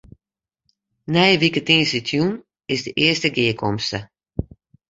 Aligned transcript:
Nije 1.11 1.35
wike 1.41 1.61
tiisdeitejûn 1.67 2.31
is 2.73 2.81
de 2.85 2.91
earste 3.03 3.29
gearkomste. 3.35 3.99